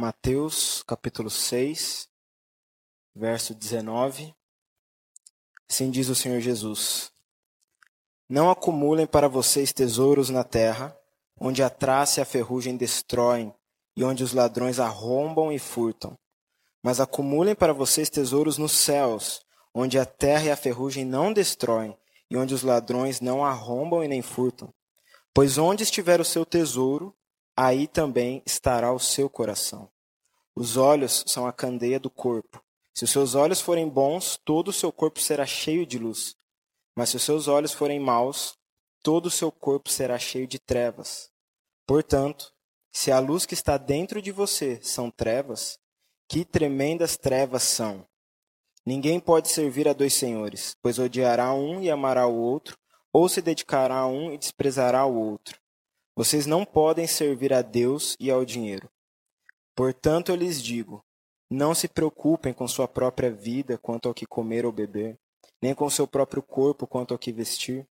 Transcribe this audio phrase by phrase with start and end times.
[0.00, 2.08] Mateus capítulo 6,
[3.16, 4.32] verso 19.
[5.68, 7.10] Assim diz o Senhor Jesus:
[8.28, 10.96] Não acumulem para vocês tesouros na terra,
[11.36, 13.52] onde a traça e a ferrugem destroem,
[13.96, 16.16] e onde os ladrões arrombam e furtam.
[16.80, 19.44] Mas acumulem para vocês tesouros nos céus,
[19.74, 21.98] onde a terra e a ferrugem não destroem,
[22.30, 24.72] e onde os ladrões não arrombam e nem furtam.
[25.34, 27.12] Pois onde estiver o seu tesouro,
[27.58, 29.90] aí também estará o seu coração.
[30.60, 32.60] Os olhos são a candeia do corpo.
[32.92, 36.34] Se os seus olhos forem bons, todo o seu corpo será cheio de luz.
[36.96, 38.58] Mas se os seus olhos forem maus,
[39.00, 41.30] todo o seu corpo será cheio de trevas.
[41.86, 42.52] Portanto,
[42.90, 45.78] se a luz que está dentro de você são trevas,
[46.28, 48.04] que tremendas trevas são!
[48.84, 52.76] Ninguém pode servir a dois senhores, pois odiará um e amará o outro,
[53.12, 55.56] ou se dedicará a um e desprezará o outro.
[56.16, 58.90] Vocês não podem servir a Deus e ao dinheiro.
[59.78, 61.04] Portanto, eu lhes digo:
[61.48, 65.16] não se preocupem com sua própria vida quanto ao que comer ou beber,
[65.62, 67.86] nem com seu próprio corpo quanto ao que vestir.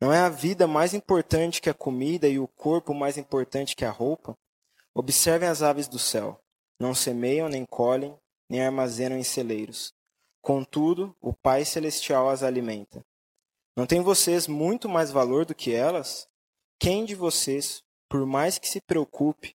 [0.00, 3.84] Não é a vida mais importante que a comida e o corpo mais importante que
[3.84, 4.34] a roupa?
[4.94, 6.40] Observem as aves do céu.
[6.80, 8.16] Não semeiam, nem colhem,
[8.48, 9.92] nem armazenam em celeiros.
[10.40, 13.04] Contudo, o Pai Celestial as alimenta.
[13.76, 16.26] Não tem vocês muito mais valor do que elas?
[16.80, 19.54] Quem de vocês, por mais que se preocupe,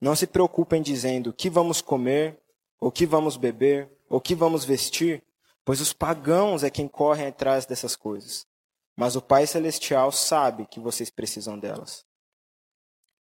[0.00, 2.40] não se preocupem dizendo: que vamos comer,
[2.80, 5.22] ou que vamos beber, ou que vamos vestir,
[5.64, 8.46] pois os pagãos é quem correm atrás dessas coisas.
[8.96, 12.04] Mas o Pai Celestial sabe que vocês precisam delas.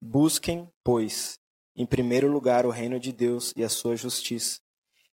[0.02, 1.40] Busquem, pois,
[1.76, 4.60] em primeiro lugar o reino de Deus e a sua justiça,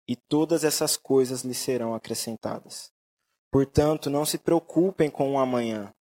[0.07, 2.93] e todas essas coisas lhe serão acrescentadas.
[3.51, 5.93] Portanto, não se preocupem com o amanhã,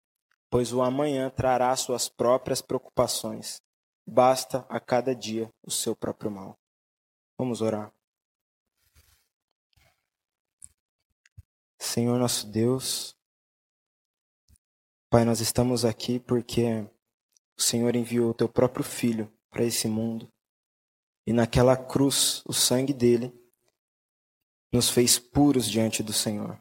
[0.50, 3.61] pois o amanhã trará suas próprias preocupações.
[4.05, 6.57] Basta a cada dia o seu próprio mal.
[7.38, 7.91] Vamos orar.
[11.79, 13.16] Senhor nosso Deus,
[15.09, 16.81] Pai, nós estamos aqui porque
[17.57, 20.29] o Senhor enviou o teu próprio filho para esse mundo
[21.27, 23.33] e naquela cruz, o sangue dele
[24.72, 26.59] nos fez puros diante do Senhor.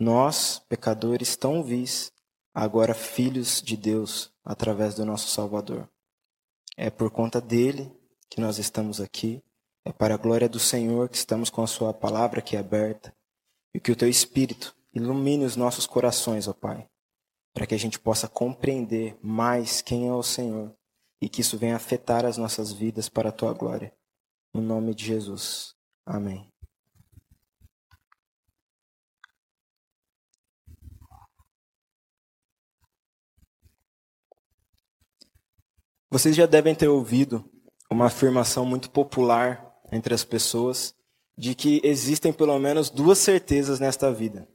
[0.00, 2.10] Nós, pecadores tão vis,
[2.52, 5.88] agora filhos de Deus através do nosso Salvador.
[6.80, 7.92] É por conta dele
[8.30, 9.42] que nós estamos aqui,
[9.84, 13.12] é para a glória do Senhor que estamos com a sua palavra aqui aberta
[13.74, 16.88] e que o teu Espírito ilumine os nossos corações, ó Pai,
[17.52, 20.72] para que a gente possa compreender mais quem é o Senhor
[21.20, 23.92] e que isso venha afetar as nossas vidas para a tua glória.
[24.54, 25.74] No nome de Jesus.
[26.06, 26.48] Amém.
[36.10, 37.44] Vocês já devem ter ouvido
[37.90, 40.94] uma afirmação muito popular entre as pessoas
[41.36, 44.48] de que existem pelo menos duas certezas nesta vida: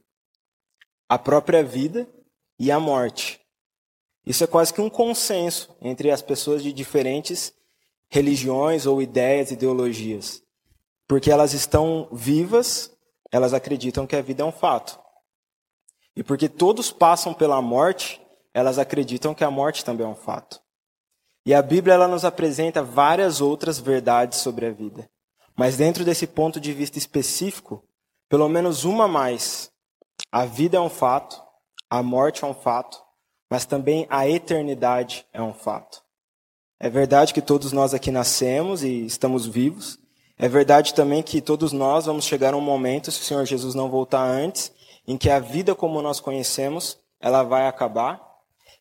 [1.08, 2.08] a própria vida
[2.58, 3.40] e a morte.
[4.26, 7.54] Isso é quase que um consenso entre as pessoas de diferentes
[8.08, 10.42] religiões ou ideias, ideologias.
[11.06, 12.90] Porque elas estão vivas,
[13.30, 14.98] elas acreditam que a vida é um fato.
[16.16, 18.20] E porque todos passam pela morte,
[18.52, 20.63] elas acreditam que a morte também é um fato.
[21.46, 25.08] E a Bíblia ela nos apresenta várias outras verdades sobre a vida.
[25.54, 27.84] Mas dentro desse ponto de vista específico,
[28.28, 29.70] pelo menos uma mais.
[30.32, 31.42] A vida é um fato,
[31.90, 33.00] a morte é um fato,
[33.50, 36.02] mas também a eternidade é um fato.
[36.80, 39.98] É verdade que todos nós aqui nascemos e estamos vivos.
[40.36, 43.74] É verdade também que todos nós vamos chegar a um momento, se o Senhor Jesus
[43.74, 44.72] não voltar antes,
[45.06, 48.20] em que a vida como nós conhecemos, ela vai acabar.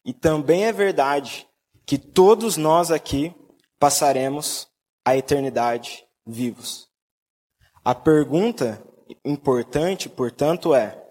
[0.04, 1.48] E também é verdade
[1.86, 3.36] que todos nós aqui
[3.80, 4.68] passaremos
[5.06, 6.90] a eternidade vivos.
[7.84, 8.82] A pergunta
[9.26, 11.02] importante, portanto, é: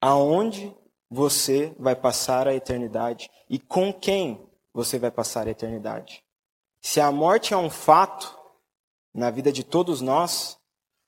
[0.00, 0.74] aonde
[1.10, 6.22] você vai passar a eternidade e com quem você vai passar a eternidade.
[6.82, 8.36] Se a morte é um fato
[9.14, 10.58] na vida de todos nós,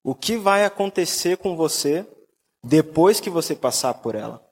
[0.03, 2.09] o que vai acontecer com você
[2.63, 4.46] depois que você passar por ela?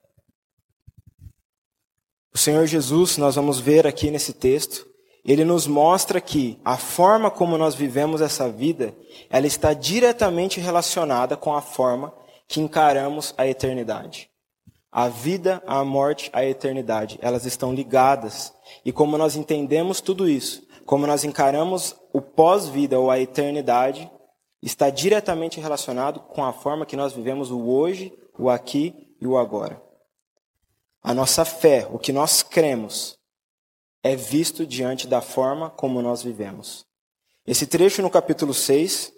[2.35, 4.85] O Senhor Jesus, nós vamos ver aqui nesse texto,
[5.25, 8.93] ele nos mostra que a forma como nós vivemos essa vida,
[9.31, 12.13] ela está diretamente relacionada com a forma
[12.49, 14.29] que encaramos a eternidade.
[14.91, 18.53] A vida, a morte, a eternidade, elas estão ligadas.
[18.85, 24.11] E como nós entendemos tudo isso, como nós encaramos o pós-vida ou a eternidade,
[24.61, 29.39] está diretamente relacionado com a forma que nós vivemos o hoje, o aqui e o
[29.39, 29.84] agora.
[31.07, 33.19] A nossa fé, o que nós cremos,
[34.03, 36.87] é visto diante da forma como nós vivemos.
[37.47, 39.13] Esse trecho no capítulo 6,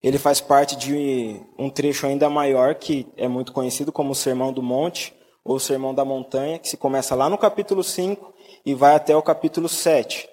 [0.00, 4.52] ele faz parte de um trecho ainda maior que é muito conhecido como o Sermão
[4.52, 5.12] do Monte
[5.44, 8.32] ou o Sermão da Montanha, que se começa lá no capítulo 5
[8.64, 10.28] e vai até o capítulo 7.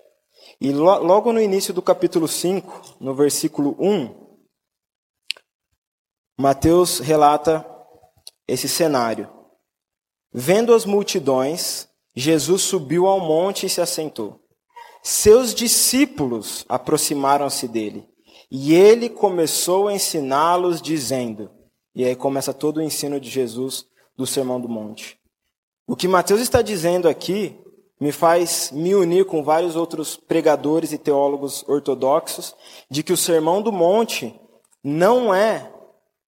[0.61, 4.37] E logo no início do capítulo 5, no versículo 1,
[6.37, 7.65] Mateus relata
[8.47, 9.42] esse cenário.
[10.33, 14.39] Vendo as multidões, Jesus subiu ao monte e se assentou.
[15.03, 18.07] Seus discípulos aproximaram-se dele,
[18.49, 21.49] e ele começou a ensiná-los, dizendo:
[21.95, 23.85] e aí começa todo o ensino de Jesus
[24.17, 25.19] do Sermão do Monte.
[25.87, 27.59] O que Mateus está dizendo aqui
[27.99, 32.55] me faz me unir com vários outros pregadores e teólogos ortodoxos
[32.89, 34.33] de que o Sermão do Monte
[34.83, 35.71] não é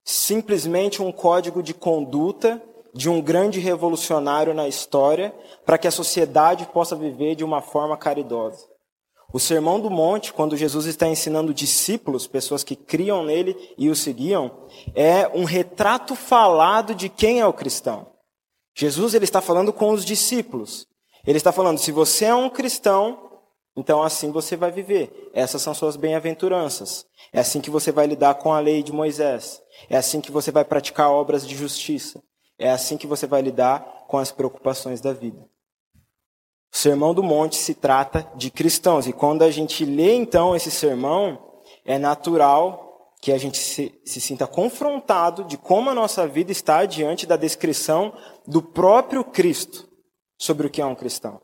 [0.04, 2.62] simplesmente um código de conduta
[2.96, 5.34] de um grande revolucionário na história
[5.64, 8.64] para que a sociedade possa viver de uma forma caridosa.
[9.32, 13.96] O Sermão do Monte, quando Jesus está ensinando discípulos, pessoas que criam nele e o
[13.96, 18.06] seguiam, é um retrato falado de quem é o cristão.
[18.74, 20.86] Jesus ele está falando com os discípulos.
[21.26, 23.40] Ele está falando: se você é um cristão,
[23.76, 25.30] então assim você vai viver.
[25.34, 27.04] Essas são suas bem-aventuranças.
[27.32, 29.60] É assim que você vai lidar com a lei de Moisés.
[29.90, 32.22] É assim que você vai praticar obras de justiça.
[32.58, 35.46] É assim que você vai lidar com as preocupações da vida.
[36.72, 39.06] O Sermão do Monte se trata de cristãos.
[39.06, 44.20] E quando a gente lê então esse sermão, é natural que a gente se, se,
[44.20, 48.12] sinta confrontado de como a nossa vida está diante da descrição
[48.46, 49.88] do próprio Cristo
[50.38, 51.40] sobre o que é um cristão.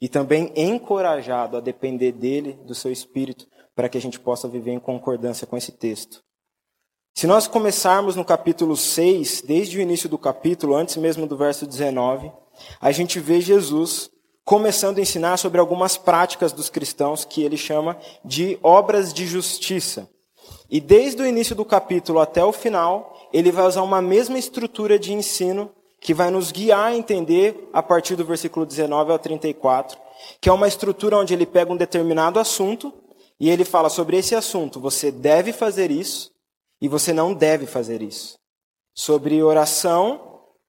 [0.00, 4.72] E também encorajado a depender dele, do seu espírito, para que a gente possa viver
[4.72, 6.22] em concordância com esse texto.
[7.14, 11.66] Se nós começarmos no capítulo 6, desde o início do capítulo, antes mesmo do verso
[11.66, 12.32] 19,
[12.80, 14.10] a gente vê Jesus
[14.44, 20.08] começando a ensinar sobre algumas práticas dos cristãos que ele chama de obras de justiça.
[20.70, 24.98] E desde o início do capítulo até o final, ele vai usar uma mesma estrutura
[24.98, 25.70] de ensino
[26.00, 29.98] que vai nos guiar a entender a partir do versículo 19 ao 34,
[30.40, 32.92] que é uma estrutura onde ele pega um determinado assunto
[33.38, 36.30] e ele fala sobre esse assunto, você deve fazer isso,
[36.80, 38.38] e você não deve fazer isso.
[38.94, 40.20] Sobre oração,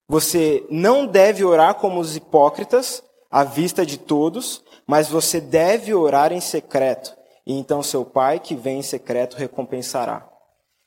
[0.08, 6.34] você não deve orar como os hipócritas, à vista de todos, mas você deve orar
[6.34, 7.16] em secreto,
[7.48, 10.28] e então seu pai que vem em secreto recompensará.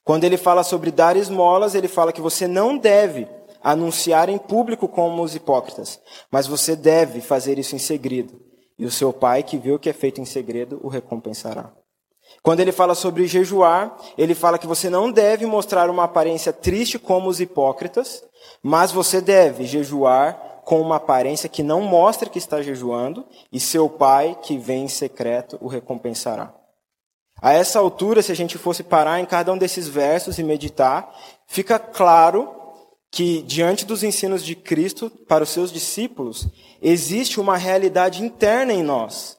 [0.05, 3.27] Quando ele fala sobre dar esmolas, ele fala que você não deve
[3.63, 5.99] anunciar em público como os hipócritas,
[6.31, 8.39] mas você deve fazer isso em segredo,
[8.79, 11.73] e o seu pai que vê o que é feito em segredo o recompensará.
[12.43, 16.99] Quando ele fala sobre jejuar, ele fala que você não deve mostrar uma aparência triste
[16.99, 18.23] como os hipócritas,
[18.63, 23.89] mas você deve jejuar com uma aparência que não mostre que está jejuando, e seu
[23.89, 26.55] pai, que vem em secreto, o recompensará.
[27.41, 31.15] A essa altura, se a gente fosse parar em cada um desses versos e meditar,
[31.47, 32.55] fica claro
[33.11, 36.49] que, diante dos ensinos de Cristo para os seus discípulos,
[36.81, 39.39] existe uma realidade interna em nós.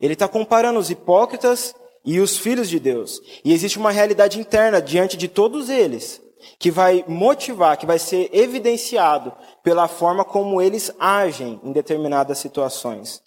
[0.00, 3.20] Ele está comparando os hipócritas e os filhos de Deus.
[3.44, 6.22] E existe uma realidade interna diante de todos eles,
[6.58, 13.22] que vai motivar, que vai ser evidenciado pela forma como eles agem em determinadas situações.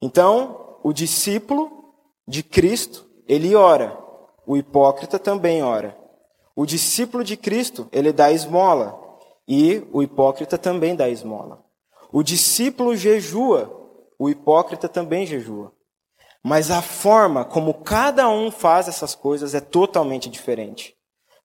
[0.00, 1.94] Então, o discípulo
[2.26, 3.98] de Cristo, ele ora.
[4.46, 5.96] O hipócrita também ora.
[6.54, 8.98] O discípulo de Cristo, ele dá esmola.
[9.46, 11.64] E o hipócrita também dá esmola.
[12.12, 13.74] O discípulo jejua.
[14.18, 15.72] O hipócrita também jejua.
[16.48, 20.94] Mas a forma como cada um faz essas coisas é totalmente diferente.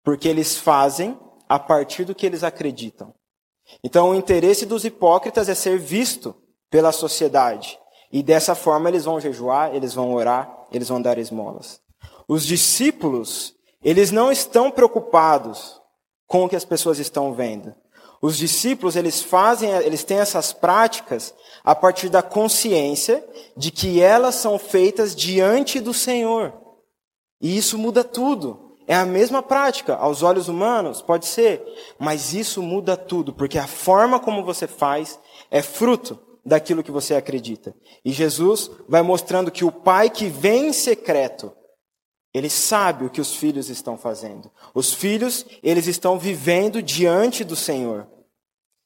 [0.01, 1.19] Porque eles fazem
[1.49, 3.13] a partir do que eles acreditam.
[3.83, 6.33] Então, o interesse dos hipócritas é ser visto
[6.69, 7.77] pela sociedade.
[8.13, 11.81] E dessa forma eles vão jejuar, eles vão orar, eles vão dar esmolas.
[12.25, 15.81] Os discípulos, eles não estão preocupados
[16.25, 17.75] com o que as pessoas estão vendo.
[18.23, 23.21] Os discípulos, eles fazem, eles têm essas práticas a partir da consciência
[23.57, 26.53] de que elas são feitas diante do Senhor.
[27.41, 28.77] E isso muda tudo.
[28.87, 31.61] É a mesma prática, aos olhos humanos, pode ser,
[31.99, 35.19] mas isso muda tudo, porque a forma como você faz
[35.51, 37.75] é fruto daquilo que você acredita.
[38.05, 41.51] E Jesus vai mostrando que o pai que vem em secreto,
[42.33, 44.49] ele sabe o que os filhos estão fazendo.
[44.73, 48.07] Os filhos, eles estão vivendo diante do Senhor.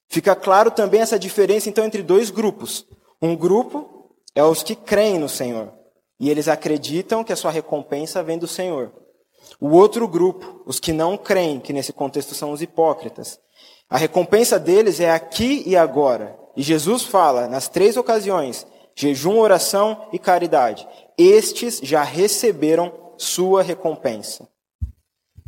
[0.08, 2.86] Fica claro também essa diferença então entre dois grupos.
[3.20, 5.72] Um grupo é os que creem no Senhor,
[6.20, 8.92] e eles acreditam que a sua recompensa vem do Senhor.
[9.60, 13.40] O outro grupo, os que não creem, que nesse contexto são os hipócritas.
[13.88, 16.38] A recompensa deles é aqui e agora.
[16.54, 20.86] E Jesus fala nas três ocasiões: jejum, oração e caridade.
[21.16, 24.48] Estes já receberam sua recompensa.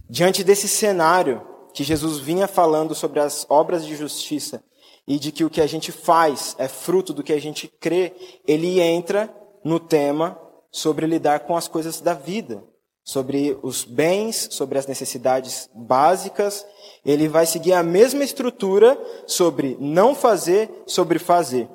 [0.09, 4.63] Diante desse cenário que Jesus vinha falando sobre as obras de justiça
[5.07, 8.13] e de que o que a gente faz é fruto do que a gente crê,
[8.47, 9.35] ele entra
[9.65, 10.39] no tema
[10.71, 12.63] sobre lidar com as coisas da vida
[13.11, 16.65] sobre os bens, sobre as necessidades básicas.
[17.05, 18.97] Ele vai seguir a mesma estrutura
[19.27, 21.69] sobre não fazer, sobre fazer.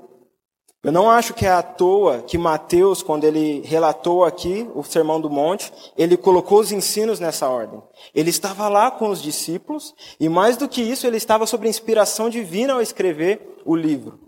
[0.85, 5.19] Eu não acho que é à toa que Mateus, quando ele relatou aqui o Sermão
[5.19, 7.81] do Monte, ele colocou os ensinos nessa ordem.
[8.13, 12.29] Ele estava lá com os discípulos e, mais do que isso, ele estava sob inspiração
[12.29, 14.19] divina ao escrever o livro.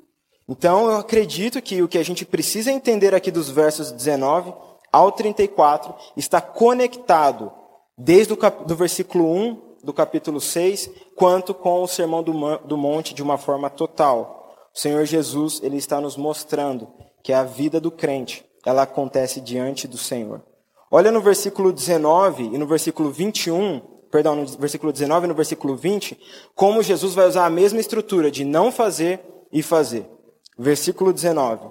[0.50, 4.52] Então, eu acredito que o que a gente precisa entender aqui dos versos 19
[4.92, 7.52] ao 34 está conectado
[7.96, 13.14] desde o do versículo 1 do capítulo 6, quanto com o Sermão do, do Monte
[13.14, 14.37] de uma forma total.
[14.78, 16.88] O Senhor Jesus, ele está nos mostrando
[17.24, 20.44] que a vida do crente, ela acontece diante do Senhor.
[20.92, 23.80] Olha no versículo 19 e no versículo 21,
[24.12, 26.20] perdão, no versículo 19 e no versículo 20,
[26.54, 29.20] como Jesus vai usar a mesma estrutura de não fazer
[29.52, 30.08] e fazer.
[30.56, 31.70] Versículo 19.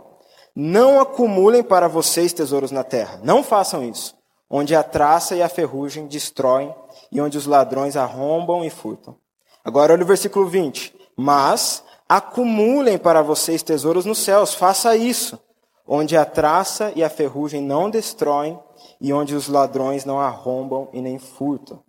[0.52, 3.20] Não acumulem para vocês tesouros na terra.
[3.22, 4.16] Não façam isso.
[4.50, 6.74] Onde a traça e a ferrugem destroem
[7.12, 9.16] e onde os ladrões arrombam e furtam.
[9.64, 10.92] Agora olha o versículo 20.
[11.16, 14.54] Mas acumulem para vocês tesouros nos céus.
[14.54, 15.38] Faça isso.
[15.86, 18.58] Onde a traça e a ferrugem não destroem
[19.00, 21.82] e onde os ladrões não arrombam e nem furtam.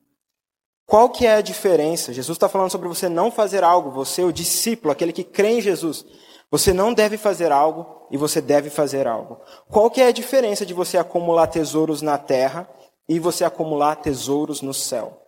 [0.86, 2.14] Qual que é a diferença?
[2.14, 5.62] Jesus está falando sobre você não fazer algo, você, o discípulo, aquele que crê em
[5.62, 6.06] Jesus.
[6.50, 9.42] Você não deve fazer algo e você deve fazer algo.
[9.70, 12.70] Qual que é a diferença de você acumular tesouros na terra
[13.10, 15.22] e você acumular tesouros no céu?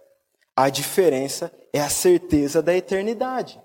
[0.55, 3.61] A diferença é a certeza da eternidade.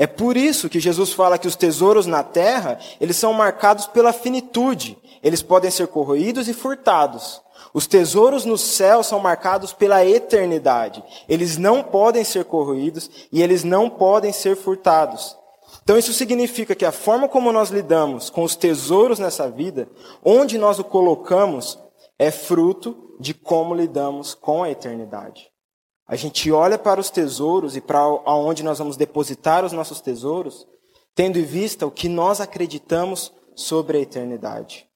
[0.00, 4.12] É por isso que Jesus fala que os tesouros na terra, eles são marcados pela
[4.12, 4.96] finitude.
[5.20, 7.42] Eles podem ser corroídos e furtados.
[7.74, 11.02] Os tesouros no céu são marcados pela eternidade.
[11.28, 15.36] Eles não podem ser corroídos e eles não podem ser furtados.
[15.82, 19.88] Então isso significa que a forma como nós lidamos com os tesouros nessa vida,
[20.24, 21.76] onde nós o colocamos,
[22.16, 25.50] é fruto de como lidamos com a eternidade.
[26.08, 30.66] A gente olha para os tesouros e para aonde nós vamos depositar os nossos tesouros,
[31.14, 34.88] tendo em vista o que nós acreditamos sobre a eternidade.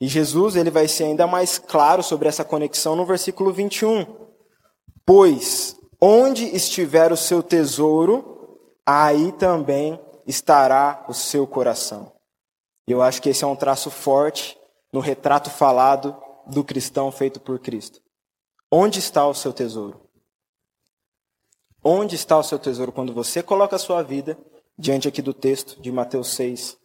[0.00, 4.04] E Jesus ele vai ser ainda mais claro sobre essa conexão no versículo 21.
[5.04, 12.12] Pois onde estiver o seu tesouro, aí também estará o seu coração.
[12.86, 14.58] Eu acho que esse é um traço forte
[14.92, 16.16] no retrato falado
[16.46, 18.00] do cristão feito por Cristo.
[18.70, 20.00] Onde está o seu tesouro?
[21.84, 24.36] Onde está o seu tesouro quando você coloca a sua vida
[24.76, 26.76] diante aqui do texto de Mateus 6?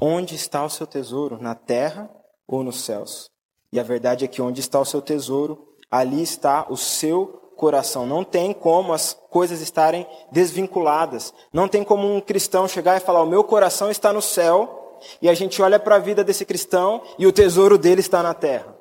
[0.00, 1.38] Onde está o seu tesouro?
[1.40, 2.08] Na terra
[2.46, 3.28] ou nos céus?
[3.72, 8.06] E a verdade é que onde está o seu tesouro, ali está o seu coração.
[8.06, 11.34] Não tem como as coisas estarem desvinculadas.
[11.52, 15.28] Não tem como um cristão chegar e falar: O meu coração está no céu, e
[15.28, 18.71] a gente olha para a vida desse cristão e o tesouro dele está na terra.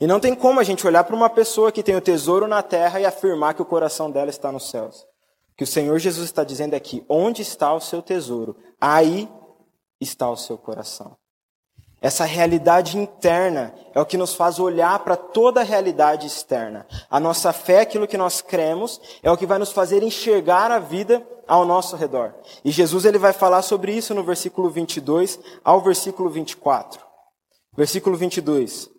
[0.00, 2.62] E não tem como a gente olhar para uma pessoa que tem o tesouro na
[2.62, 5.06] terra e afirmar que o coração dela está nos céus.
[5.52, 9.28] O que o Senhor Jesus está dizendo é que onde está o seu tesouro, aí
[10.00, 11.16] está o seu coração.
[12.00, 16.86] Essa realidade interna é o que nos faz olhar para toda a realidade externa.
[17.10, 20.78] A nossa fé, aquilo que nós cremos, é o que vai nos fazer enxergar a
[20.78, 22.34] vida ao nosso redor.
[22.64, 27.00] E Jesus ele vai falar sobre isso no versículo 22 ao versículo 24.
[27.74, 28.90] Versículo 22.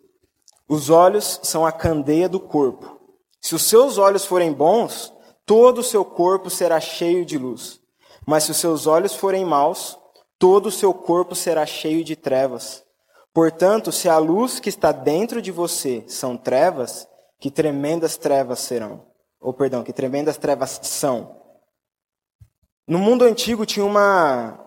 [0.70, 3.00] Os olhos são a candeia do corpo.
[3.40, 5.14] Se os seus olhos forem bons,
[5.46, 7.80] todo o seu corpo será cheio de luz.
[8.26, 9.98] Mas se os seus olhos forem maus,
[10.38, 12.84] todo o seu corpo será cheio de trevas.
[13.34, 17.08] Portanto, se a luz que está dentro de você são trevas,
[17.40, 19.06] que tremendas trevas serão.
[19.40, 21.38] Ou, perdão, que tremendas trevas são.
[22.86, 24.60] No mundo antigo tinha uma,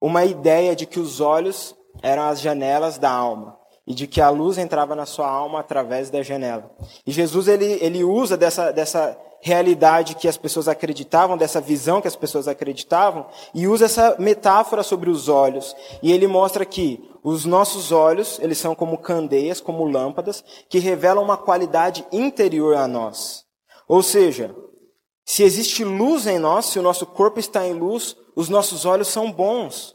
[0.00, 4.30] uma ideia de que os olhos eram as janelas da alma e de que a
[4.30, 6.70] luz entrava na sua alma através da janela.
[7.06, 12.06] E Jesus ele, ele usa dessa, dessa realidade que as pessoas acreditavam, dessa visão que
[12.06, 15.74] as pessoas acreditavam, e usa essa metáfora sobre os olhos.
[16.00, 21.24] E ele mostra que os nossos olhos, eles são como candeias, como lâmpadas, que revelam
[21.24, 23.44] uma qualidade interior a nós.
[23.88, 24.54] Ou seja,
[25.24, 29.08] se existe luz em nós, se o nosso corpo está em luz, os nossos olhos
[29.08, 29.94] são bons.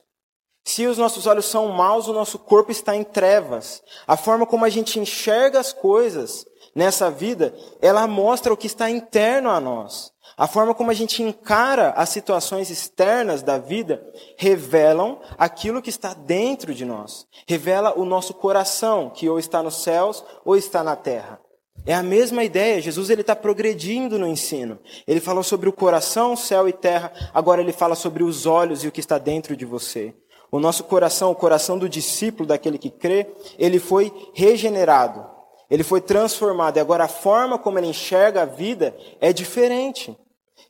[0.67, 3.81] Se os nossos olhos são maus, o nosso corpo está em trevas.
[4.05, 6.45] A forma como a gente enxerga as coisas
[6.75, 10.11] nessa vida, ela mostra o que está interno a nós.
[10.35, 14.05] A forma como a gente encara as situações externas da vida
[14.35, 17.25] revelam aquilo que está dentro de nós.
[17.47, 21.39] Revela o nosso coração, que ou está nos céus ou está na terra.
[21.85, 22.81] É a mesma ideia.
[22.81, 24.77] Jesus ele está progredindo no ensino.
[25.07, 27.13] Ele falou sobre o coração, céu e terra.
[27.33, 30.13] Agora ele fala sobre os olhos e o que está dentro de você.
[30.51, 33.27] O nosso coração, o coração do discípulo, daquele que crê,
[33.57, 35.25] ele foi regenerado.
[35.69, 36.77] Ele foi transformado.
[36.77, 40.17] E agora a forma como ele enxerga a vida é diferente.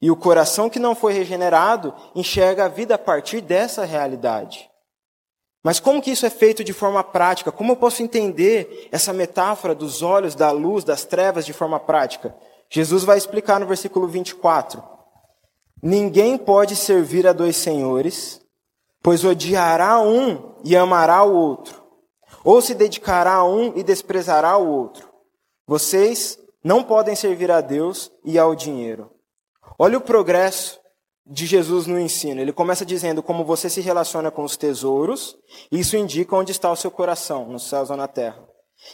[0.01, 4.69] E o coração que não foi regenerado enxerga a vida a partir dessa realidade.
[5.63, 7.51] Mas como que isso é feito de forma prática?
[7.51, 12.35] Como eu posso entender essa metáfora dos olhos, da luz, das trevas de forma prática?
[12.69, 14.83] Jesus vai explicar no versículo 24.
[15.81, 18.41] Ninguém pode servir a dois senhores,
[19.01, 21.83] pois odiará um e amará o outro,
[22.43, 25.07] ou se dedicará a um e desprezará o outro.
[25.65, 29.11] Vocês não podem servir a Deus e ao dinheiro.
[29.79, 30.79] Olha o progresso
[31.25, 32.39] de Jesus no ensino.
[32.39, 35.37] Ele começa dizendo como você se relaciona com os tesouros,
[35.71, 38.47] isso indica onde está o seu coração, nos céus ou na terra.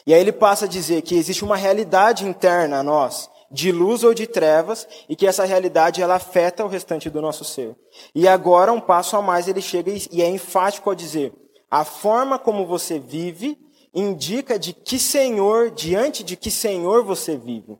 [0.07, 4.03] E aí ele passa a dizer que existe uma realidade interna a nós, de luz
[4.03, 7.75] ou de trevas, e que essa realidade ela afeta o restante do nosso ser.
[8.15, 11.31] E agora, um passo a mais, ele chega e é enfático ao dizer:
[11.69, 13.57] a forma como você vive
[13.93, 17.77] indica de que Senhor, diante de que Senhor você vive.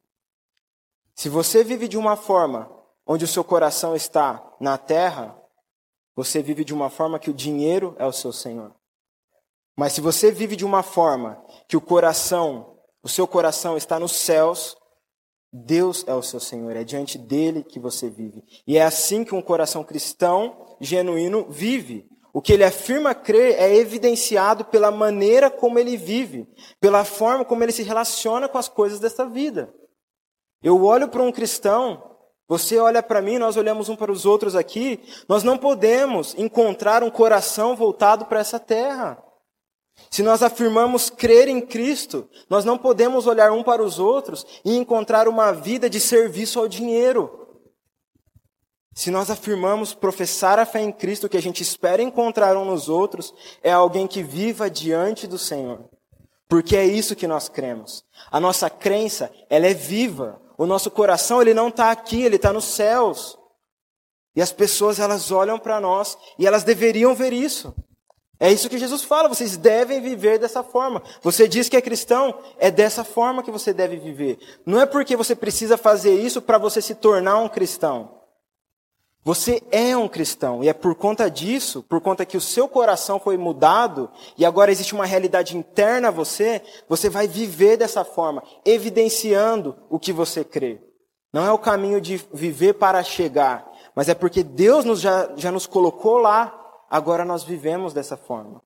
[1.15, 2.71] Se você vive de uma forma
[3.05, 5.35] onde o seu coração está na terra,
[6.15, 8.73] você vive de uma forma que o dinheiro é o seu Senhor.
[9.75, 14.11] Mas se você vive de uma forma que o coração, o seu coração está nos
[14.11, 14.77] céus,
[15.53, 18.43] Deus é o seu Senhor, é diante dele que você vive.
[18.65, 22.09] E é assim que um coração cristão genuíno vive.
[22.33, 26.47] O que ele afirma crer é evidenciado pela maneira como ele vive,
[26.81, 29.71] pela forma como ele se relaciona com as coisas desta vida.
[30.63, 32.13] Eu olho para um cristão
[32.47, 37.01] você olha para mim, nós olhamos um para os outros aqui, nós não podemos encontrar
[37.01, 39.23] um coração voltado para essa terra.
[40.09, 44.75] Se nós afirmamos crer em Cristo, nós não podemos olhar um para os outros e
[44.75, 47.47] encontrar uma vida de serviço ao dinheiro.
[48.93, 52.65] Se nós afirmamos professar a fé em Cristo, o que a gente espera encontrar um
[52.65, 55.89] nos outros é alguém que viva diante do Senhor.
[56.47, 58.03] Porque é isso que nós cremos.
[58.31, 60.39] A nossa crença, ela é viva.
[60.55, 63.35] O nosso coração, ele não está aqui, ele está nos céus.
[64.35, 67.73] E as pessoas, elas olham para nós e elas deveriam ver isso.
[68.43, 71.01] É isso que Jesus fala, vocês devem viver dessa forma.
[71.21, 74.37] Você diz que é cristão, é dessa forma que você deve viver.
[74.65, 78.19] Não é porque você precisa fazer isso para você se tornar um cristão.
[79.23, 83.17] Você é um cristão e é por conta disso, por conta que o seu coração
[83.17, 88.43] foi mudado e agora existe uma realidade interna a você, você vai viver dessa forma,
[88.65, 90.81] evidenciando o que você crê.
[91.31, 95.49] Não é o caminho de viver para chegar, mas é porque Deus nos já, já
[95.49, 96.59] nos colocou lá,
[96.93, 98.61] agora nós vivemos dessa forma.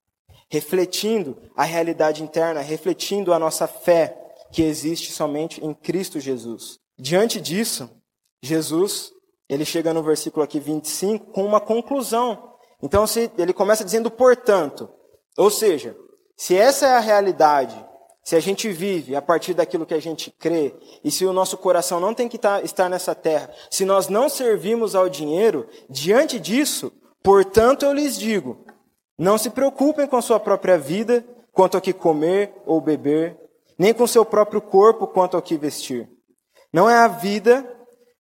[0.50, 6.78] Refletindo a realidade interna, refletindo a nossa fé que existe somente em Cristo Jesus.
[6.98, 7.88] Diante disso,
[8.42, 9.10] Jesus
[9.48, 12.52] ele chega no versículo aqui 25 com uma conclusão.
[12.82, 14.90] Então se, ele começa dizendo portanto.
[15.38, 15.96] Ou seja,
[16.36, 17.82] se essa é a realidade,
[18.22, 21.56] se a gente vive a partir daquilo que a gente crê, e se o nosso
[21.56, 26.38] coração não tem que tá, estar nessa terra, se nós não servimos ao dinheiro, diante
[26.38, 26.92] disso,
[27.28, 28.64] portanto eu lhes digo,
[29.18, 33.36] não se preocupem com sua própria vida, quanto ao que comer ou beber,
[33.78, 36.08] nem com seu próprio corpo quanto ao que vestir.
[36.72, 37.70] Não é a vida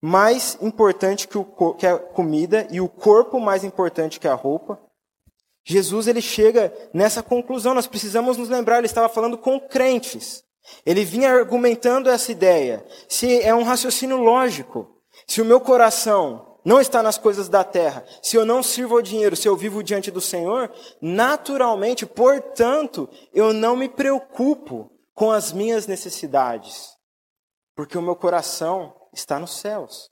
[0.02, 4.82] mais importante que, o, que a comida e o corpo mais importante que a roupa.
[5.64, 7.76] Jesus ele chega nessa conclusão.
[7.76, 10.44] Nós precisamos nos lembrar, ele estava falando com crentes.
[10.84, 12.84] Ele vinha argumentando essa ideia.
[13.08, 18.04] Se é um raciocínio lógico, se o meu coração não está nas coisas da terra,
[18.22, 23.54] se eu não sirvo ao dinheiro, se eu vivo diante do Senhor, naturalmente, portanto, eu
[23.54, 26.98] não me preocupo com as minhas necessidades,
[27.76, 30.10] porque o meu coração está nos céus.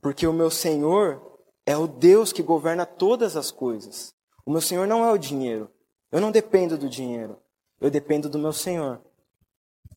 [0.00, 4.14] Porque o meu Senhor é o Deus que governa todas as coisas.
[4.46, 5.70] O meu Senhor não é o dinheiro.
[6.10, 7.38] Eu não dependo do dinheiro.
[7.80, 9.00] Eu dependo do meu Senhor.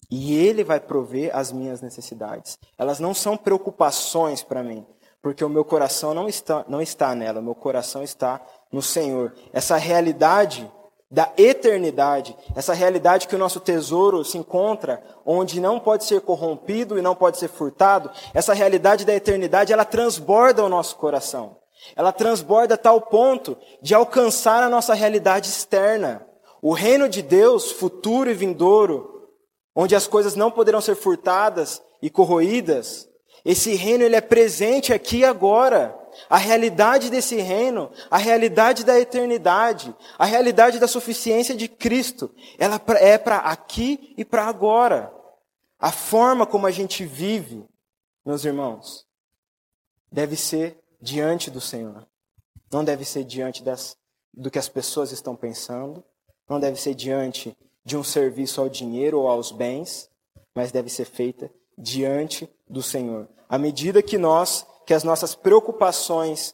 [0.10, 2.58] E Ele vai prover as minhas necessidades.
[2.78, 4.86] Elas não são preocupações para mim,
[5.22, 9.34] porque o meu coração não está, não está nela, o meu coração está no Senhor.
[9.54, 10.70] Essa realidade
[11.12, 16.98] da eternidade, essa realidade que o nosso tesouro se encontra, onde não pode ser corrompido
[16.98, 21.58] e não pode ser furtado, essa realidade da eternidade, ela transborda o nosso coração.
[21.96, 26.26] Ela transborda a tal ponto de alcançar a nossa realidade externa.
[26.62, 29.28] O reino de Deus, futuro e vindouro,
[29.76, 33.10] onde as coisas não poderão ser furtadas e corroídas,
[33.44, 35.98] esse reino ele é presente aqui e agora.
[36.30, 42.80] A realidade desse reino, a realidade da eternidade, a realidade da suficiência de Cristo, ela
[43.00, 45.12] é para aqui e para agora.
[45.80, 47.66] A forma como a gente vive,
[48.26, 49.08] meus irmãos,
[50.12, 52.06] deve ser diante do Senhor.
[52.72, 53.98] Não deve ser diante das,
[54.34, 56.04] do que as pessoas estão pensando,
[56.48, 60.10] não deve ser diante de um serviço ao dinheiro ou aos bens,
[60.54, 63.28] mas deve ser feita diante do Senhor.
[63.50, 66.54] À medida que nós, que as nossas preocupações,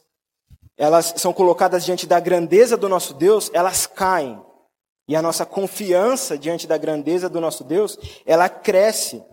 [0.76, 4.42] elas são colocadas diante da grandeza do nosso Deus, elas caem.
[5.08, 9.24] E a nossa confiança diante da grandeza do nosso Deus, ela cresce.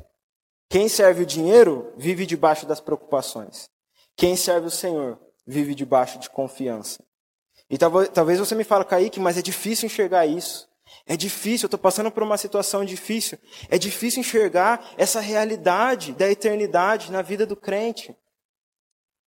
[0.70, 3.70] Quem serve o dinheiro vive debaixo das preocupações.
[4.16, 7.04] Quem serve o Senhor vive debaixo de confiança.
[7.70, 10.68] E talvez, você me fale, Kaique, mas é difícil enxergar isso.
[11.06, 13.38] É difícil, eu estou passando por uma situação difícil.
[13.70, 18.16] É difícil enxergar essa realidade da eternidade na vida do crente.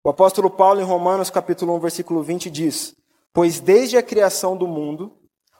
[0.03, 2.97] O apóstolo Paulo, em Romanos capítulo 1, versículo 20, diz:
[3.33, 5.17] Pois desde a criação do mundo,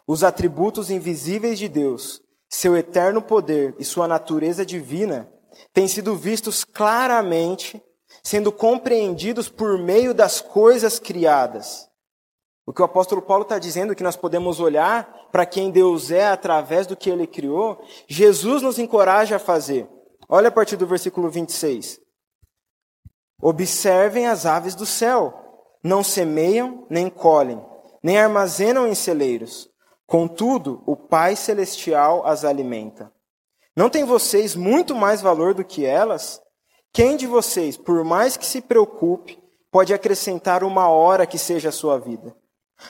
[0.07, 5.31] os atributos invisíveis de Deus, seu eterno poder e sua natureza divina,
[5.73, 7.81] têm sido vistos claramente
[8.23, 11.90] sendo compreendidos por meio das coisas criadas.
[12.71, 16.13] O que o apóstolo Paulo está dizendo é que nós podemos olhar para quem Deus
[16.13, 17.85] é através do que ele criou.
[18.07, 19.89] Jesus nos encoraja a fazer.
[20.29, 21.99] Olha a partir do versículo 26.
[23.43, 25.35] Observem as aves do céu.
[25.83, 27.61] Não semeiam, nem colhem,
[28.05, 29.69] nem armazenam em celeiros.
[30.07, 33.13] Contudo, o Pai Celestial as alimenta.
[33.77, 36.41] Não tem vocês muito mais valor do que elas?
[36.93, 41.73] Quem de vocês, por mais que se preocupe, pode acrescentar uma hora que seja a
[41.73, 42.39] sua vida?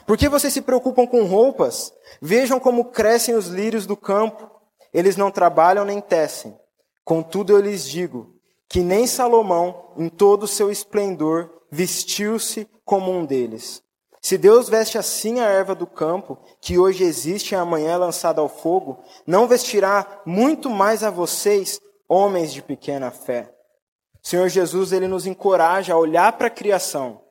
[0.06, 1.92] Por que vocês se preocupam com roupas?
[2.20, 4.50] Vejam como crescem os lírios do campo.
[4.92, 6.56] Eles não trabalham nem tecem.
[7.04, 8.34] Contudo, eu lhes digo
[8.68, 13.82] que nem Salomão, em todo o seu esplendor, vestiu-se como um deles.
[14.22, 18.40] Se Deus veste assim a erva do campo, que hoje existe e amanhã é lançada
[18.40, 23.52] ao fogo, não vestirá muito mais a vocês, homens de pequena fé.
[24.22, 27.22] O Senhor Jesus, ele nos encoraja a olhar para a criação.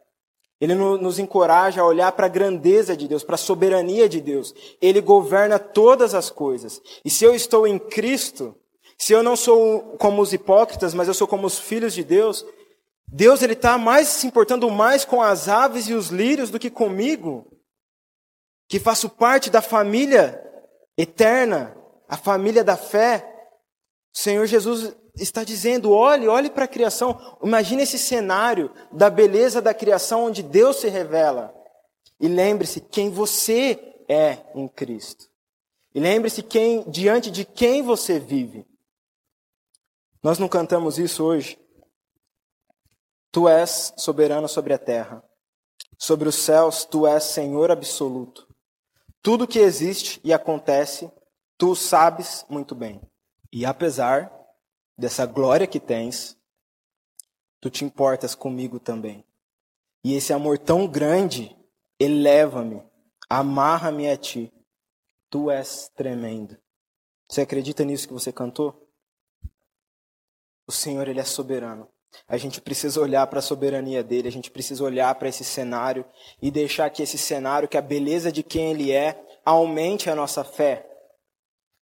[0.60, 4.54] Ele nos encoraja a olhar para a grandeza de Deus, para a soberania de Deus.
[4.82, 6.82] Ele governa todas as coisas.
[7.04, 8.56] E se eu estou em Cristo,
[8.98, 12.46] se eu não sou como os hipócritas, mas eu sou como os filhos de Deus,
[13.08, 16.70] Deus ele está mais se importando mais com as aves e os lírios do que
[16.70, 17.48] comigo,
[18.68, 20.44] que faço parte da família
[20.98, 21.76] eterna,
[22.08, 23.26] a família da fé.
[24.14, 27.38] O Senhor Jesus está dizendo: olhe, olhe para a criação.
[27.44, 31.54] Imagine esse cenário da beleza da criação onde Deus se revela.
[32.20, 35.30] E lembre-se quem você é em Cristo.
[35.94, 38.66] E lembre-se quem diante de quem você vive.
[40.22, 41.58] Nós não cantamos isso hoje.
[43.32, 45.24] Tu és soberano sobre a terra.
[45.98, 48.48] Sobre os céus, tu és Senhor absoluto.
[49.22, 51.12] Tudo que existe e acontece,
[51.58, 53.02] tu sabes muito bem.
[53.52, 54.32] E apesar
[55.00, 56.38] dessa glória que tens,
[57.62, 59.26] tu te importas comigo também.
[60.04, 61.56] E esse amor tão grande
[62.00, 62.84] eleva-me,
[63.30, 64.52] amarra-me a ti.
[65.30, 66.58] Tu és tremendo.
[67.30, 68.88] Você acredita nisso que você cantou?
[70.68, 71.88] O Senhor, Ele é soberano.
[72.28, 76.04] A gente precisa olhar para a soberania dele, a gente precisa olhar para esse cenário
[76.42, 80.44] e deixar que esse cenário, que a beleza de quem ele é, aumente a nossa
[80.44, 80.89] fé.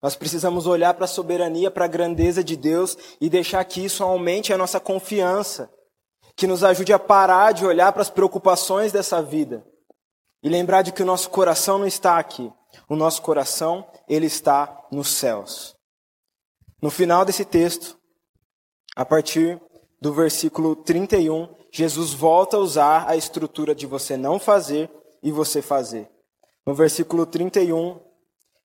[0.02, 4.04] Nós precisamos olhar para a soberania, para a grandeza de Deus e deixar que isso
[4.04, 5.70] aumente a nossa confiança,
[6.36, 9.66] que nos ajude a parar de olhar para as preocupações dessa vida
[10.42, 12.52] e lembrar de que o nosso coração não está aqui.
[12.88, 15.74] O nosso coração, ele está nos céus.
[16.80, 17.98] No final desse texto,
[18.94, 19.60] a partir
[20.00, 24.90] do versículo 31, Jesus volta a usar a estrutura de você não fazer
[25.22, 26.08] e você fazer.
[26.66, 27.98] No versículo 31,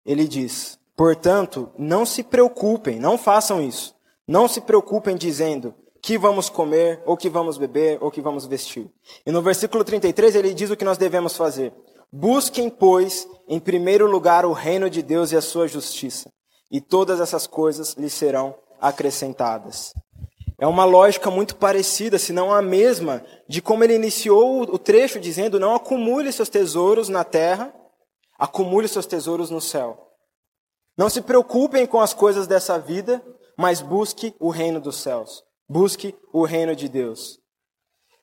[0.06, 3.96] ele diz: Portanto, não se preocupem, não façam isso.
[4.28, 8.90] Não se preocupem dizendo que vamos comer, ou que vamos beber, ou que vamos vestir.
[9.26, 11.74] E no versículo 33 ele diz o que nós devemos fazer.
[12.12, 16.30] Busquem, pois, em primeiro lugar o reino de Deus e a sua justiça.
[16.72, 19.94] e todas essas coisas lhe serão acrescentadas.
[20.58, 25.20] É uma lógica muito parecida, se não a mesma, de como ele iniciou o trecho
[25.20, 27.74] dizendo: Não acumule seus tesouros na terra,
[28.40, 30.11] acumule seus tesouros no céu.
[31.02, 33.26] Não se preocupem com as coisas dessa vida,
[33.58, 35.44] mas busque o reino dos céus.
[35.68, 37.40] Busque o reino de Deus.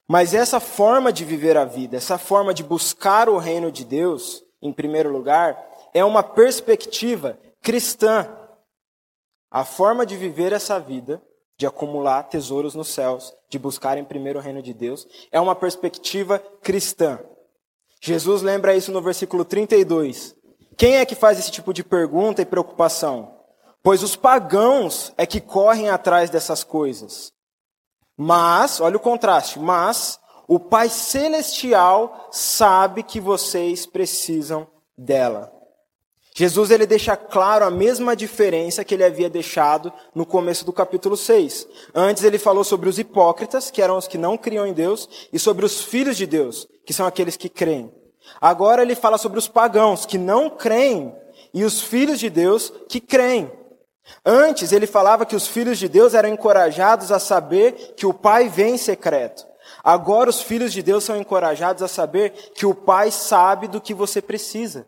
[0.06, 4.44] Mas essa forma de viver a vida, essa forma de buscar o reino de Deus,
[4.62, 5.60] em primeiro lugar,
[5.92, 8.32] é uma perspectiva cristã.
[9.50, 11.20] A forma de viver essa vida,
[11.56, 15.56] de acumular tesouros nos céus, de buscar em primeiro o reino de Deus, é uma
[15.56, 17.18] perspectiva cristã.
[18.00, 20.37] Jesus lembra isso no versículo 32.
[20.78, 23.34] Quem é que faz esse tipo de pergunta e preocupação?
[23.82, 27.32] Pois os pagãos é que correm atrás dessas coisas.
[28.16, 35.52] Mas, olha o contraste, mas o Pai Celestial sabe que vocês precisam dela.
[36.32, 41.16] Jesus ele deixa claro a mesma diferença que ele havia deixado no começo do capítulo
[41.16, 41.66] 6.
[41.92, 45.40] Antes ele falou sobre os hipócritas, que eram os que não criam em Deus, e
[45.40, 47.92] sobre os filhos de Deus, que são aqueles que creem.
[48.40, 51.14] Agora ele fala sobre os pagãos, que não creem,
[51.52, 53.50] e os filhos de Deus, que creem.
[54.24, 58.48] Antes ele falava que os filhos de Deus eram encorajados a saber que o Pai
[58.48, 59.46] vem em secreto.
[59.82, 63.94] Agora os filhos de Deus são encorajados a saber que o Pai sabe do que
[63.94, 64.86] você precisa.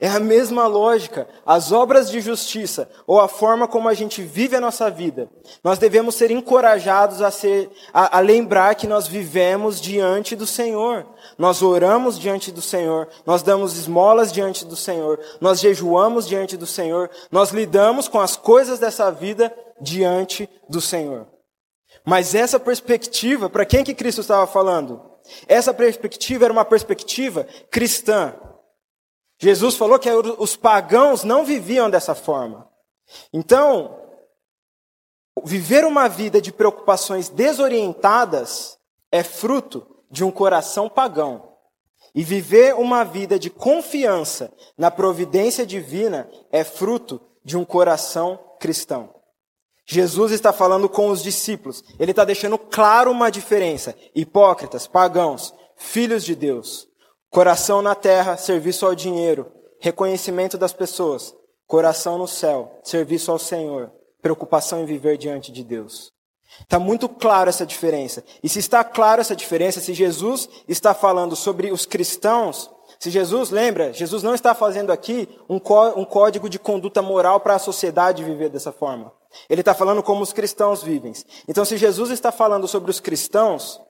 [0.00, 1.28] É a mesma lógica.
[1.44, 5.28] As obras de justiça, ou a forma como a gente vive a nossa vida,
[5.62, 11.04] nós devemos ser encorajados a, ser, a, a lembrar que nós vivemos diante do Senhor.
[11.38, 16.66] Nós oramos diante do Senhor, nós damos esmolas diante do Senhor, nós jejuamos diante do
[16.66, 21.28] Senhor, nós lidamos com as coisas dessa vida diante do Senhor.
[22.04, 25.00] Mas essa perspectiva, para quem que Cristo estava falando?
[25.46, 28.34] Essa perspectiva era uma perspectiva cristã.
[29.40, 32.68] Jesus falou que os pagãos não viviam dessa forma.
[33.32, 33.96] Então,
[35.44, 38.76] viver uma vida de preocupações desorientadas
[39.12, 41.48] é fruto de um coração pagão.
[42.14, 49.14] E viver uma vida de confiança na providência divina é fruto de um coração cristão.
[49.86, 51.82] Jesus está falando com os discípulos.
[51.98, 53.94] Ele está deixando claro uma diferença.
[54.14, 56.86] Hipócritas, pagãos, filhos de Deus.
[57.30, 61.34] Coração na terra, serviço ao dinheiro, reconhecimento das pessoas.
[61.66, 66.10] Coração no céu, serviço ao Senhor, preocupação em viver diante de Deus.
[66.60, 68.24] Está muito claro essa diferença.
[68.42, 73.50] E se está claro essa diferença, se Jesus está falando sobre os cristãos, se Jesus,
[73.50, 75.56] lembra, Jesus não está fazendo aqui um,
[75.96, 79.12] um código de conduta moral para a sociedade viver dessa forma.
[79.48, 81.12] Ele está falando como os cristãos vivem.
[81.46, 83.80] Então, se Jesus está falando sobre os cristãos,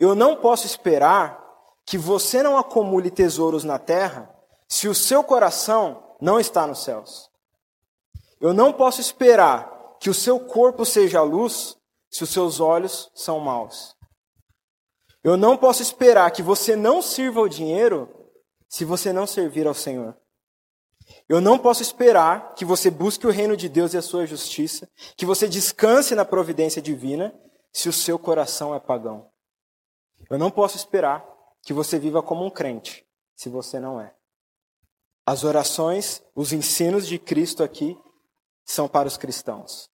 [0.00, 1.44] eu não posso esperar
[1.86, 4.28] que você não acumule tesouros na terra
[4.66, 7.30] se o seu coração não está nos céus.
[8.40, 11.77] Eu não posso esperar que o seu corpo seja luz
[12.10, 13.96] se os seus olhos são maus.
[15.22, 18.08] Eu não posso esperar que você não sirva o dinheiro
[18.68, 20.16] se você não servir ao Senhor.
[21.28, 24.88] Eu não posso esperar que você busque o reino de Deus e a sua justiça,
[25.16, 27.34] que você descanse na providência divina,
[27.72, 29.30] se o seu coração é pagão.
[30.30, 31.26] Eu não posso esperar
[31.62, 34.14] que você viva como um crente, se você não é.
[35.26, 37.98] As orações, os ensinos de Cristo aqui
[38.64, 39.90] são para os cristãos.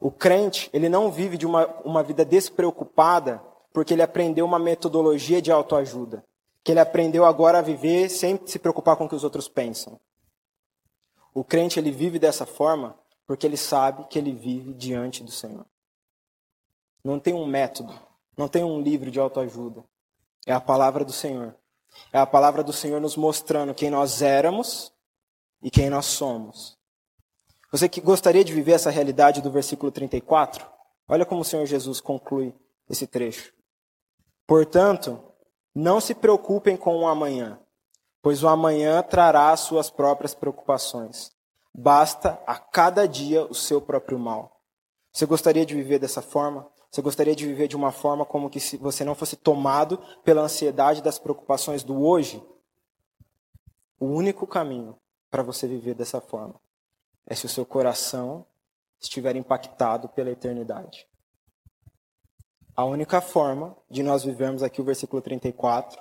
[0.00, 5.42] O crente, ele não vive de uma, uma vida despreocupada porque ele aprendeu uma metodologia
[5.42, 6.24] de autoajuda.
[6.62, 9.98] Que ele aprendeu agora a viver sem se preocupar com o que os outros pensam.
[11.34, 15.66] O crente, ele vive dessa forma porque ele sabe que ele vive diante do Senhor.
[17.04, 17.92] Não tem um método,
[18.36, 19.84] não tem um livro de autoajuda.
[20.46, 21.54] É a palavra do Senhor.
[22.12, 24.92] É a palavra do Senhor nos mostrando quem nós éramos
[25.62, 26.77] e quem nós somos.
[27.70, 30.66] Você que gostaria de viver essa realidade do versículo 34?
[31.06, 32.54] Olha como o Senhor Jesus conclui
[32.88, 33.52] esse trecho.
[34.46, 35.22] Portanto,
[35.74, 37.60] não se preocupem com o amanhã,
[38.22, 41.30] pois o amanhã trará as suas próprias preocupações.
[41.74, 44.62] Basta a cada dia o seu próprio mal.
[45.12, 46.66] Você gostaria de viver dessa forma?
[46.90, 50.40] Você gostaria de viver de uma forma como que se você não fosse tomado pela
[50.40, 52.42] ansiedade das preocupações do hoje?
[54.00, 54.98] O único caminho
[55.30, 56.58] para você viver dessa forma
[57.28, 58.44] é se o seu coração
[58.98, 61.06] estiver impactado pela eternidade.
[62.74, 66.00] A única forma de nós vivermos aqui o versículo 34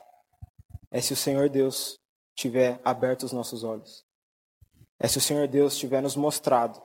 [0.89, 1.99] é se o Senhor Deus
[2.33, 4.05] tiver aberto os nossos olhos.
[4.99, 6.81] É se o Senhor Deus tiver nos mostrado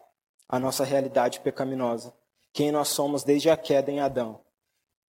[0.48, 2.12] a nossa realidade pecaminosa
[2.52, 4.40] quem nós somos desde a queda em Adão.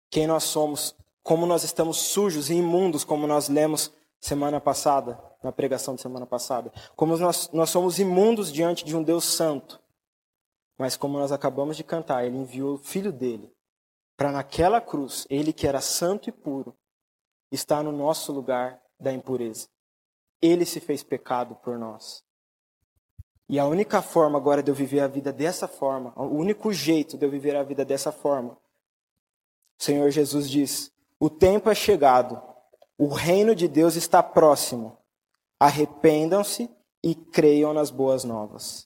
[0.10, 3.92] Quem nós somos, como nós estamos sujos e imundos, como nós lemos
[4.22, 5.20] semana passada.
[5.44, 6.72] Na pregação de semana passada.
[6.96, 9.80] Como nós, nós somos imundos diante de um Deus santo.
[10.78, 13.54] Mas como nós acabamos de cantar, ele enviou o filho dele
[14.16, 16.76] para naquela cruz, ele que era santo e puro,
[17.52, 19.68] estar no nosso lugar da impureza.
[20.42, 22.24] Ele se fez pecado por nós.
[23.50, 27.18] E a única forma agora de eu viver a vida dessa forma, o único jeito
[27.18, 28.58] de eu viver a vida dessa forma,
[29.80, 32.42] o Senhor Jesus diz: o tempo é chegado,
[32.98, 34.98] o reino de Deus está próximo.
[35.64, 36.70] Arrependam-se
[37.02, 38.86] e creiam nas boas novas.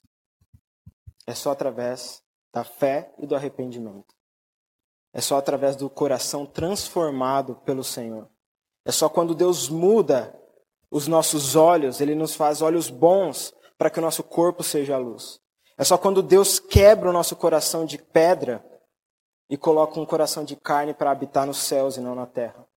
[1.26, 2.22] É só através
[2.54, 4.14] da fé e do arrependimento.
[5.12, 8.30] É só através do coração transformado pelo Senhor.
[8.84, 10.40] É só quando Deus muda
[10.88, 14.98] os nossos olhos, Ele nos faz olhos bons para que o nosso corpo seja a
[14.98, 15.40] luz.
[15.76, 18.64] É só quando Deus quebra o nosso coração de pedra
[19.50, 22.67] e coloca um coração de carne para habitar nos céus e não na terra.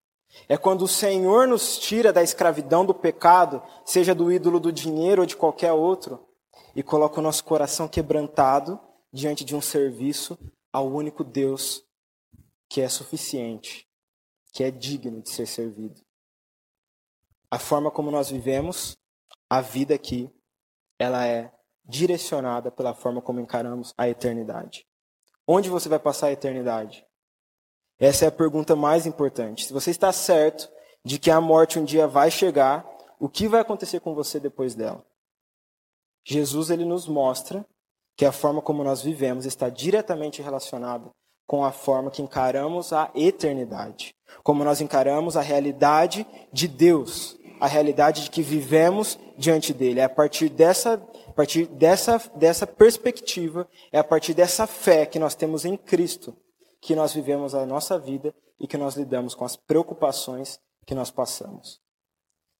[0.48, 5.22] É quando o Senhor nos tira da escravidão do pecado, seja do ídolo do dinheiro
[5.22, 6.28] ou de qualquer outro,
[6.76, 8.80] e coloca o nosso coração quebrantado
[9.12, 10.38] diante de um serviço
[10.72, 11.84] ao único Deus
[12.70, 13.88] que é suficiente,
[14.54, 16.02] que é digno de ser servido.
[17.50, 18.98] A forma como nós vivemos
[19.50, 20.30] a vida aqui,
[20.98, 21.52] ela é
[21.84, 24.88] direcionada pela forma como encaramos a eternidade.
[25.46, 27.06] Onde você vai passar a eternidade?
[28.02, 29.68] Essa é a pergunta mais importante.
[29.68, 30.68] Se você está certo
[31.06, 32.84] de que a morte um dia vai chegar,
[33.20, 35.06] o que vai acontecer com você depois dela?
[36.26, 37.64] Jesus ele nos mostra
[38.18, 41.12] que a forma como nós vivemos está diretamente relacionada
[41.46, 47.68] com a forma que encaramos a eternidade, como nós encaramos a realidade de Deus, a
[47.68, 50.00] realidade de que vivemos diante dele.
[50.00, 50.94] É a partir dessa,
[51.28, 56.36] a partir dessa, dessa perspectiva, é a partir dessa fé que nós temos em Cristo,
[56.82, 61.12] que nós vivemos a nossa vida e que nós lidamos com as preocupações que nós
[61.12, 61.80] passamos.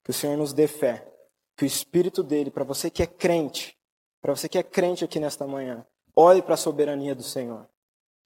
[0.03, 1.12] Que o Senhor nos dê fé,
[1.57, 3.75] que o Espírito dele, para você que é crente,
[4.21, 7.67] para você que é crente aqui nesta manhã, olhe para a soberania do Senhor.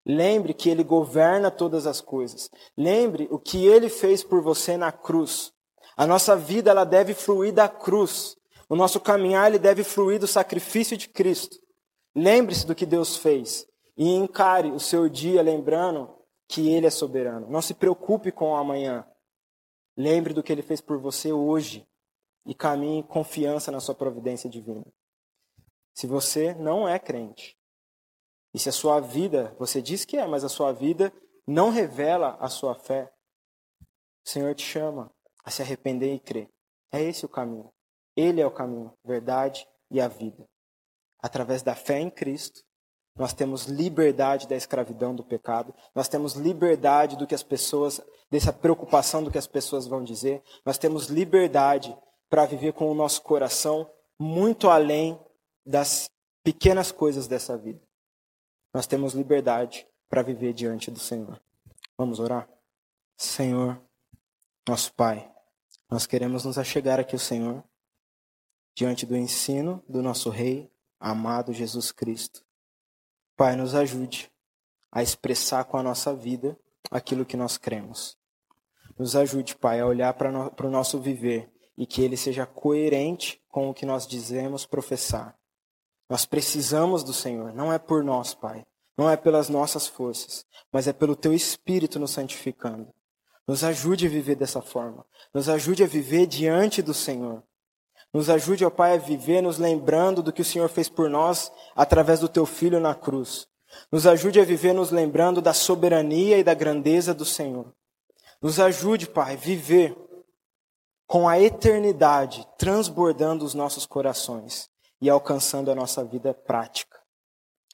[0.06, 2.52] Lembre que Ele governa todas as coisas.
[2.78, 5.52] Lembre o que Ele fez por você na cruz.
[5.98, 8.38] A nossa vida ela deve fluir da cruz.
[8.68, 11.58] O nosso caminhar ele deve fluir do sacrifício de Cristo.
[12.14, 13.66] Lembre-se do que Deus fez
[13.98, 16.14] e encare o seu dia lembrando
[16.48, 17.50] que Ele é soberano.
[17.50, 19.08] Não se preocupe com o amanhã.
[19.98, 21.88] Lembre do que Ele fez por você hoje
[22.46, 24.86] e caminhe confiança na sua providência divina.
[25.94, 27.58] Se você não é crente,
[28.54, 31.12] e se a sua vida, você diz que é, mas a sua vida
[31.48, 33.12] não revela a sua fé,
[34.26, 35.12] o Senhor te chama
[35.44, 36.50] a se arrepender e crer.
[36.92, 37.72] É esse o caminho.
[38.16, 40.48] Ele é o caminho, verdade e a vida.
[41.20, 42.64] Através da fé em Cristo,
[43.16, 48.52] nós temos liberdade da escravidão do pecado, nós temos liberdade do que as pessoas, dessa
[48.52, 51.96] preocupação do que as pessoas vão dizer, nós temos liberdade
[52.30, 55.20] para viver com o nosso coração muito além
[55.66, 56.10] das
[56.44, 57.86] pequenas coisas dessa vida
[58.76, 61.42] nós temos liberdade para viver diante do Senhor.
[61.98, 62.46] Vamos orar?
[63.16, 63.82] Senhor,
[64.68, 65.32] nosso Pai,
[65.90, 67.64] nós queremos nos achegar aqui ao Senhor,
[68.76, 72.44] diante do ensino do nosso Rei, amado Jesus Cristo.
[73.36, 74.32] Pai, nos ajude
[74.92, 76.58] a expressar com a nossa vida
[76.90, 78.18] aquilo que nós cremos.
[78.98, 83.70] Nos ajude, Pai, a olhar para o nosso viver e que ele seja coerente com
[83.70, 85.38] o que nós dizemos professar.
[86.10, 88.66] Nós precisamos do Senhor, não é por nós, Pai,
[88.98, 92.94] não é pelas nossas forças, mas é pelo Teu Espírito nos santificando.
[93.48, 95.06] Nos ajude a viver dessa forma.
[95.34, 97.44] Nos ajude a viver diante do Senhor.
[98.16, 101.52] Nos ajude, ó Pai, a viver nos lembrando do que o Senhor fez por nós
[101.76, 103.46] através do Teu Filho na cruz.
[103.92, 107.76] Nos ajude a viver nos lembrando da soberania e da grandeza do Senhor.
[108.42, 109.94] Nos ajude, Pai, a viver
[111.06, 114.70] com a eternidade transbordando os nossos corações
[115.02, 116.98] e alcançando a nossa vida prática.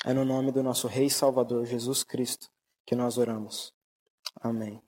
[0.04, 2.50] É no nome do nosso Rei Salvador Jesus Cristo
[2.84, 3.72] que nós oramos.
[4.42, 4.82] Amém.